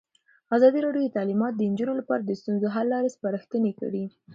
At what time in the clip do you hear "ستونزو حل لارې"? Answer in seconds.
2.39-3.13